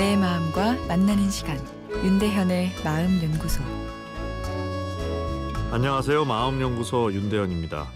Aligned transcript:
만나는 0.00 1.28
시간 1.30 1.58
윤대현의 1.92 2.70
마음 2.82 3.22
연구소 3.22 3.62
안녕하세요. 5.70 6.24
마음 6.24 6.58
연구소 6.62 7.12
윤대현입니다. 7.12 7.86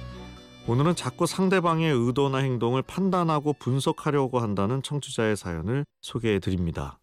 오늘은 0.68 0.96
자꾸 0.96 1.24
상대방의 1.24 1.90
의도나 1.94 2.38
행동을 2.38 2.82
판단하고 2.82 3.54
분석하려고 3.54 4.38
한다는 4.38 4.82
청취자의 4.82 5.34
사연을 5.34 5.86
소개해 6.02 6.40
드립니다. 6.40 6.98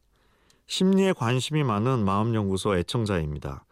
심리에 0.67 1.13
관심이 1.13 1.63
많은 1.63 2.05
마음 2.05 2.35
연구소 2.35 2.77
애청자입니다. 2.77 3.65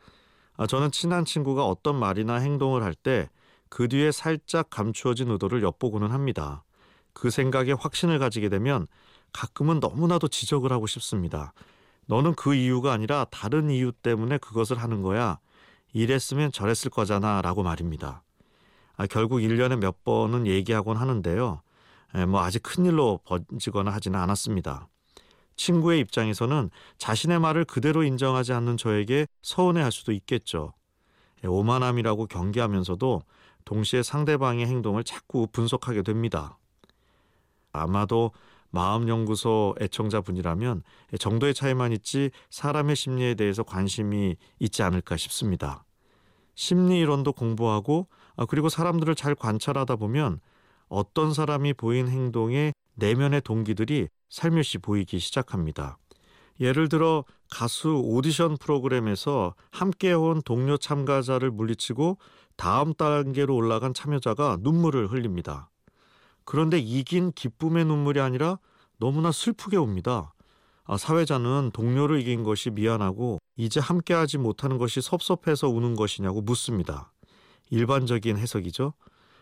아, 0.58 0.66
저는 0.66 0.90
친한 0.90 1.26
친구가 1.26 1.64
어떤 1.64 1.96
말이나 1.96 2.38
행동을 2.38 2.82
할 2.82 2.96
때 2.96 3.30
그 3.70 3.88
뒤에 3.88 4.12
살짝 4.12 4.72
감추어진 4.72 5.30
의도를 5.30 5.62
엿보고는 5.62 6.10
합니다. 6.10 6.64
그 7.14 7.30
생각에 7.30 7.74
확신을 7.74 8.18
가지게 8.18 8.50
되면 8.50 8.88
가끔은 9.34 9.80
너무나도 9.80 10.28
지적을 10.28 10.72
하고 10.72 10.88
싶습니다. 10.88 11.54
너는 12.08 12.36
그 12.36 12.56
이유가 12.56 12.92
아니라 12.92 13.26
다른 13.30 13.70
이유 13.70 13.92
때문에 13.92 14.38
그것을 14.40 14.78
하는 14.78 15.02
거야. 15.02 15.40
이랬으면 15.94 16.52
저랬을 16.52 16.90
거잖아 16.92 17.42
라고 17.42 17.64
말입니다. 17.64 18.24
아, 18.98 19.08
결국 19.08 19.38
1년에 19.40 19.78
몇 19.78 20.04
번은 20.04 20.48
얘기하곤 20.48 20.98
하는데요. 20.98 21.62
에, 22.16 22.26
뭐 22.26 22.42
아직 22.42 22.64
큰일로 22.64 23.22
번지거나 23.26 23.92
하지는 23.92 24.20
않았습니다. 24.20 24.88
친구의 25.56 26.00
입장에서는 26.00 26.70
자신의 26.98 27.40
말을 27.40 27.66
그대로 27.66 28.04
인정하지 28.04 28.54
않는 28.54 28.78
저에게 28.78 29.28
서운해 29.42 29.82
할 29.82 29.92
수도 29.92 30.12
있겠죠. 30.12 30.74
에, 31.44 31.48
오만함이라고 31.48 32.26
경계하면서도 32.28 33.22
동시에 33.66 34.04
상대방의 34.04 34.66
행동을 34.66 35.04
자꾸 35.04 35.48
분석하게 35.52 36.02
됩니다. 36.02 36.58
아마도 37.72 38.32
마음연구소 38.72 39.76
애청자분이라면 39.80 40.84
정도의 41.20 41.54
차이만 41.54 41.92
있지 41.94 42.32
사람의 42.50 42.96
심리에 42.96 43.36
대해서 43.36 43.64
관심이 43.64 44.36
있지 44.60 44.84
않을까 44.84 45.18
싶습니다. 45.18 45.86
심리 46.56 47.00
이론도 47.00 47.34
공부하고 47.34 48.08
아, 48.36 48.46
그리고 48.46 48.70
사람들을 48.70 49.16
잘 49.16 49.36
관찰하다 49.36 49.96
보면 49.96 50.40
어떤 50.88 51.34
사람이 51.34 51.74
보인 51.74 52.08
행동의 52.08 52.74
내면의 52.96 53.42
동기들이 53.42 54.08
살며시 54.30 54.80
보이기 54.80 55.20
시작합니다. 55.20 55.98
예를 56.60 56.90
들어 56.90 57.24
가수 57.50 58.02
오디션 58.04 58.58
프로그램에서 58.58 59.56
함께 59.72 60.12
온 60.12 60.42
동료 60.44 60.78
참가자를 60.78 61.52
물리치고 61.52 62.18
다음 62.58 62.94
단계로 62.94 63.56
올라간 63.56 63.94
참여자가 63.94 64.58
눈물을 64.60 65.08
흘립니다. 65.12 65.69
그런데 66.50 66.80
이긴 66.80 67.32
기쁨의 67.32 67.86
눈물이 67.86 68.20
아니라 68.20 68.58
너무나 68.98 69.32
슬프게 69.32 69.78
옵니다. 69.78 70.34
아, 70.84 70.98
사회자는 70.98 71.70
동료를 71.76 72.20
이긴 72.22 72.42
것이 72.42 72.72
미안하고 72.72 73.38
이제 73.56 73.80
함께하지 73.80 74.40
못하는 74.40 74.80
것이 74.80 75.00
섭섭해서 75.00 75.70
우는 75.70 75.96
것이냐고 75.96 76.42
묻습니다. 76.42 77.12
일반적인 77.70 78.36
해석이죠. 78.40 78.94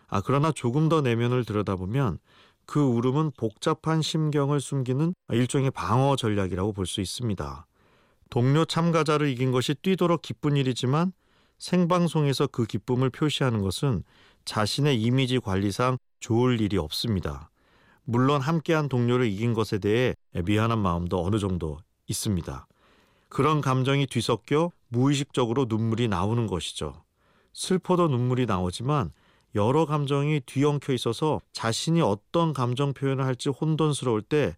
아, 0.08 0.20
그러나 0.20 0.52
조금 0.52 0.90
더 0.90 1.00
내면을 1.00 1.46
들여다보면 1.46 2.18
그 2.66 2.82
울음은 2.82 3.32
복잡한 3.38 4.02
심경을 4.02 4.60
숨기는 4.60 5.14
일종의 5.30 5.70
방어 5.70 6.14
전략이라고 6.14 6.74
볼 6.74 6.84
수 6.84 7.00
있습니다. 7.00 7.66
동료 8.28 8.66
참가자를 8.66 9.30
이긴 9.30 9.50
것이 9.50 9.72
뛰도록 9.72 10.20
기쁜 10.20 10.58
일이지만 10.58 11.14
생방송에서 11.56 12.48
그 12.48 12.66
기쁨을 12.66 13.08
표시하는 13.08 13.62
것은 13.62 14.02
자신의 14.44 15.00
이미지 15.00 15.38
관리상 15.38 15.96
좋을 16.20 16.60
일이 16.60 16.76
없습니다. 16.78 17.50
물론 18.04 18.40
함께한 18.40 18.88
동료를 18.88 19.26
이긴 19.26 19.54
것에 19.54 19.78
대해 19.78 20.14
미안한 20.32 20.78
마음도 20.78 21.24
어느 21.24 21.38
정도 21.38 21.78
있습니다. 22.06 22.66
그런 23.28 23.60
감정이 23.60 24.06
뒤섞여 24.06 24.72
무의식적으로 24.88 25.66
눈물이 25.68 26.08
나오는 26.08 26.46
것이죠. 26.46 27.04
슬퍼도 27.52 28.08
눈물이 28.08 28.46
나오지만 28.46 29.12
여러 29.54 29.86
감정이 29.86 30.40
뒤엉켜 30.46 30.92
있어서 30.92 31.40
자신이 31.52 32.00
어떤 32.00 32.52
감정 32.52 32.92
표현을 32.92 33.24
할지 33.24 33.48
혼돈스러울 33.48 34.22
때 34.22 34.56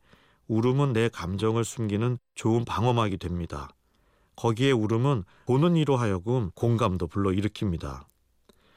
울음은 0.49 0.93
내 0.93 1.09
감정을 1.09 1.65
숨기는 1.65 2.19
좋은 2.35 2.65
방어막이 2.65 3.17
됩니다. 3.19 3.69
거기에 4.37 4.73
울음은 4.73 5.25
보는 5.47 5.77
이로 5.77 5.97
하여금 5.97 6.51
공감도 6.55 7.07
불러일으킵니다. 7.09 8.10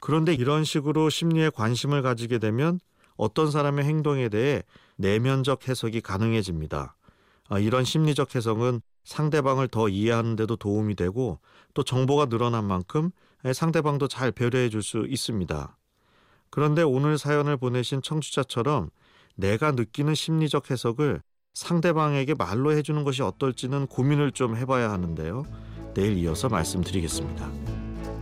그런데 0.04 0.34
이런 0.34 0.64
식으로 0.64 1.08
심리에 1.08 1.48
관심을 1.48 2.02
가지게 2.02 2.38
되면 2.38 2.78
어떤 3.16 3.50
사람의 3.50 3.86
행동에 3.86 4.28
대해 4.28 4.62
내면적 4.96 5.66
해석이 5.66 6.02
가능해집니다. 6.02 6.94
아, 7.48 7.58
이런 7.58 7.84
심리적 7.84 8.34
해석은 8.34 8.82
상대방을 9.04 9.68
더 9.68 9.88
이해하는 9.88 10.36
데도 10.36 10.56
도움이 10.56 10.94
되고 10.94 11.38
또 11.72 11.82
정보가 11.82 12.26
늘어난 12.26 12.66
만큼 12.66 13.12
상대방도 13.50 14.06
잘 14.06 14.30
배려해 14.30 14.68
줄 14.68 14.82
수 14.82 15.06
있습니다. 15.08 15.74
그런데 16.50 16.82
오늘 16.82 17.16
사연을 17.16 17.56
보내신 17.56 18.02
청취자처럼 18.02 18.90
내가 19.36 19.72
느끼는 19.72 20.14
심리적 20.14 20.70
해석을 20.70 21.22
상대방에게 21.54 22.34
말로 22.34 22.72
해주는 22.72 23.02
것이 23.04 23.22
어떨지는 23.22 23.86
고민을 23.86 24.32
좀 24.32 24.54
해봐야 24.54 24.90
하는데요. 24.90 25.44
내일 25.94 26.18
이어서 26.18 26.50
말씀드리겠습니다. 26.50 27.73